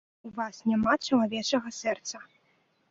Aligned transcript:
У 0.27 0.29
вас 0.37 0.61
няма 0.71 0.95
чалавечага 1.07 1.77
сэрца. 1.83 2.27